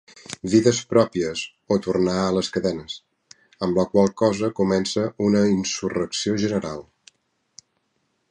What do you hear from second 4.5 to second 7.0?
comença una insurrecció general.